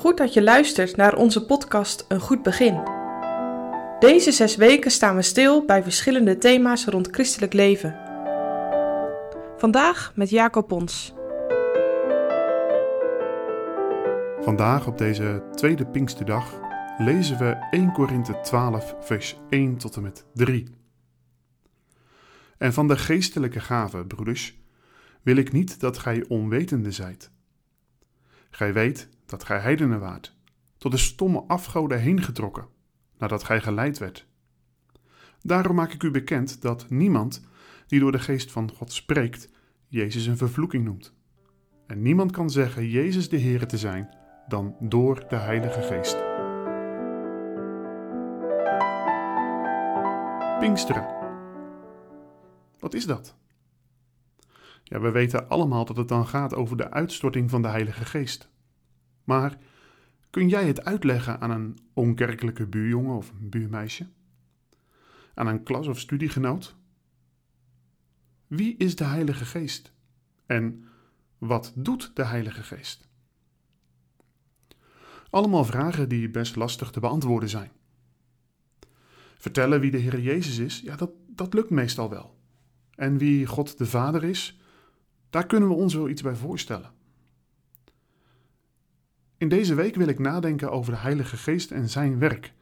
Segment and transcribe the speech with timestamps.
[0.00, 2.82] Goed dat je luistert naar onze podcast Een Goed Begin.
[3.98, 7.96] Deze zes weken staan we stil bij verschillende thema's rond christelijk leven.
[9.56, 11.14] Vandaag met Jacob Pons.
[14.40, 16.60] Vandaag op deze tweede Pinksterdag
[16.98, 20.74] lezen we 1 Korinthe 12, vers 1 tot en met 3.
[22.58, 24.60] En van de geestelijke gaven, broeders,
[25.22, 27.30] wil ik niet dat gij onwetende zijt.
[28.50, 30.36] Gij weet dat gij heidenen waart,
[30.78, 32.66] tot de stomme afgoden heen getrokken,
[33.18, 34.26] nadat gij geleid werd.
[35.40, 37.48] Daarom maak ik u bekend dat niemand
[37.86, 39.50] die door de geest van God spreekt,
[39.86, 41.14] Jezus een vervloeking noemt.
[41.86, 44.16] En niemand kan zeggen Jezus de Heer te zijn
[44.48, 46.16] dan door de Heilige Geest.
[50.58, 51.18] Pinksteren.
[52.78, 53.36] Wat is dat?
[54.82, 58.49] Ja, we weten allemaal dat het dan gaat over de uitstorting van de Heilige Geest.
[59.30, 59.58] Maar
[60.30, 64.06] kun jij het uitleggen aan een onkerkelijke buurjongen of buurmeisje?
[65.34, 66.76] Aan een klas- of studiegenoot?
[68.46, 69.92] Wie is de Heilige Geest?
[70.46, 70.84] En
[71.38, 73.08] wat doet de Heilige Geest?
[75.30, 77.70] Allemaal vragen die best lastig te beantwoorden zijn.
[79.36, 82.38] Vertellen wie de Heer Jezus is, ja, dat, dat lukt meestal wel.
[82.94, 84.60] En wie God de Vader is,
[85.30, 86.98] daar kunnen we ons wel iets bij voorstellen.
[89.40, 92.52] In deze week wil ik nadenken over de Heilige Geest en zijn werk.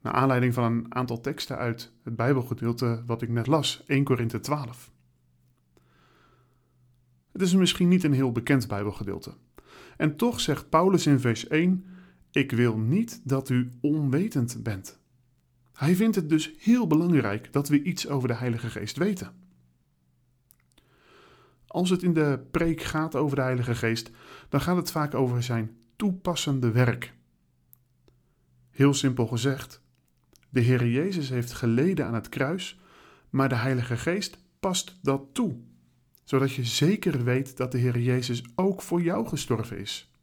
[0.00, 4.40] Naar aanleiding van een aantal teksten uit het Bijbelgedeelte wat ik net las, 1 Korinthe
[4.40, 4.92] 12.
[7.32, 9.34] Het is misschien niet een heel bekend Bijbelgedeelte.
[9.96, 11.84] En toch zegt Paulus in vers 1:
[12.30, 15.00] Ik wil niet dat u onwetend bent.
[15.72, 19.32] Hij vindt het dus heel belangrijk dat we iets over de Heilige Geest weten.
[21.66, 24.10] Als het in de preek gaat over de Heilige Geest,
[24.48, 27.14] dan gaat het vaak over zijn toepassende werk.
[28.70, 29.82] Heel simpel gezegd,
[30.48, 32.80] de Heer Jezus heeft geleden aan het kruis,
[33.30, 35.56] maar de Heilige Geest past dat toe,
[36.24, 40.14] zodat je zeker weet dat de Heer Jezus ook voor jou gestorven is.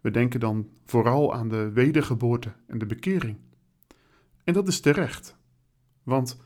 [0.00, 3.36] We denken dan vooral aan de wedergeboorte en de bekering.
[4.44, 5.36] En dat is terecht,
[6.02, 6.40] want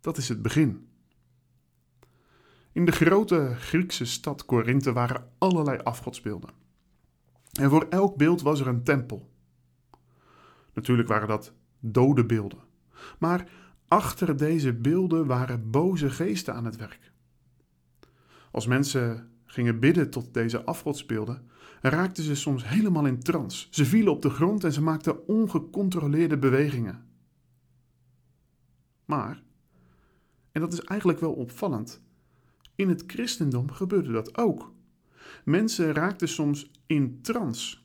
[0.00, 0.88] dat is het begin.
[2.72, 6.64] In de grote Griekse stad Korinthe waren allerlei afgodsbeelden.
[7.60, 9.30] En voor elk beeld was er een tempel.
[10.74, 12.58] Natuurlijk waren dat dode beelden.
[13.18, 13.50] Maar
[13.88, 17.12] achter deze beelden waren boze geesten aan het werk.
[18.50, 21.50] Als mensen gingen bidden tot deze afgodsbeelden,
[21.80, 23.66] raakten ze soms helemaal in trance.
[23.70, 27.04] Ze vielen op de grond en ze maakten ongecontroleerde bewegingen.
[29.04, 29.42] Maar,
[30.52, 32.02] en dat is eigenlijk wel opvallend,
[32.74, 34.74] in het christendom gebeurde dat ook.
[35.44, 37.76] Mensen raakten soms in trance.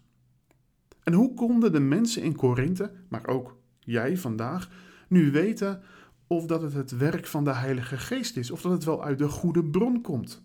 [1.03, 4.69] En hoe konden de mensen in Korinthe, maar ook jij vandaag,
[5.07, 5.81] nu weten
[6.28, 9.18] of dat het het werk van de Heilige Geest is, of dat het wel uit
[9.18, 10.44] de goede bron komt?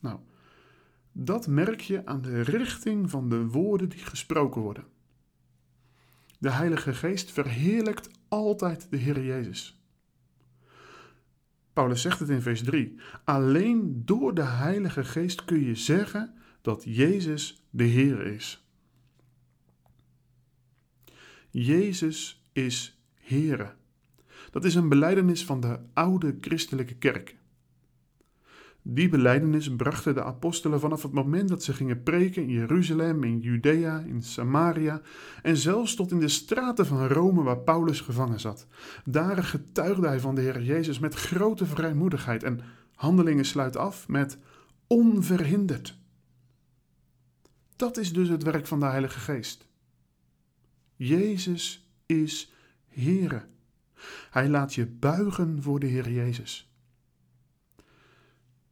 [0.00, 0.18] Nou,
[1.12, 4.84] dat merk je aan de richting van de woorden die gesproken worden.
[6.38, 9.85] De Heilige Geest verheerlijkt altijd de Heer Jezus.
[11.76, 12.94] Paulus zegt het in vers 3.
[13.24, 18.66] Alleen door de Heilige Geest kun je zeggen dat Jezus de Heer is.
[21.50, 23.74] Jezus is Heere.
[24.50, 27.36] Dat is een beleidenis van de oude christelijke kerk.
[28.88, 33.38] Die beleidenis brachten de apostelen vanaf het moment dat ze gingen preken in Jeruzalem, in
[33.40, 35.00] Judea, in Samaria
[35.42, 38.66] en zelfs tot in de straten van Rome waar Paulus gevangen zat.
[39.04, 42.60] Daar getuigde hij van de Heer Jezus met grote vrijmoedigheid en
[42.94, 44.38] handelingen sluit af met
[44.86, 45.98] onverhinderd.
[47.76, 49.66] Dat is dus het werk van de Heilige Geest.
[50.96, 52.52] Jezus is
[52.88, 53.42] Heere.
[54.30, 56.65] Hij laat je buigen voor de Heer Jezus.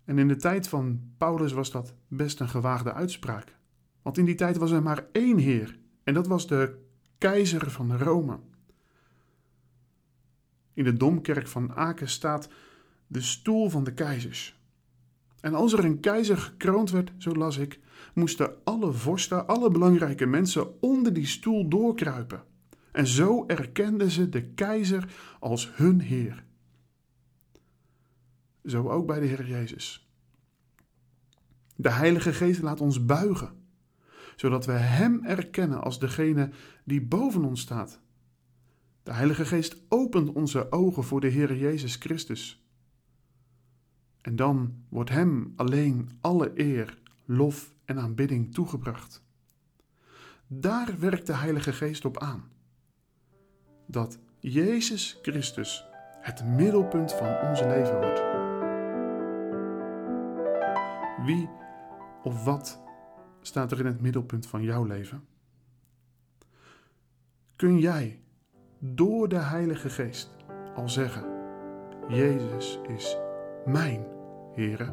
[0.04, 3.56] En in de tijd van Paulus was dat best een gewaagde uitspraak.
[4.02, 6.78] Want in die tijd was er maar één Heer, en dat was de
[7.18, 8.38] keizer van Rome.
[10.74, 12.48] In de domkerk van Aken staat
[13.06, 14.58] de stoel van de keizers.
[15.40, 17.80] En als er een keizer gekroond werd, zo las ik,
[18.14, 22.42] moesten alle vorsten, alle belangrijke mensen onder die stoel doorkruipen.
[22.92, 26.44] En zo erkenden ze de keizer als hun Heer.
[28.64, 30.08] Zo ook bij de Heer Jezus.
[31.76, 33.52] De Heilige Geest laat ons buigen,
[34.36, 36.50] zodat we Hem erkennen als degene
[36.84, 38.00] die boven ons staat.
[39.02, 42.64] De Heilige Geest opent onze ogen voor de Heer Jezus Christus.
[44.20, 49.22] En dan wordt Hem alleen alle eer, lof en aanbidding toegebracht.
[50.46, 52.44] Daar werkt de Heilige Geest op aan.
[53.86, 55.84] Dat Jezus Christus
[56.20, 58.43] het middelpunt van ons leven wordt.
[61.24, 61.48] Wie
[62.22, 62.82] of wat
[63.40, 65.26] staat er in het middelpunt van jouw leven?
[67.56, 68.20] Kun jij
[68.78, 70.30] door de Heilige Geest
[70.74, 71.24] al zeggen:
[72.08, 73.16] Jezus is
[73.64, 74.06] mijn
[74.54, 74.92] Here?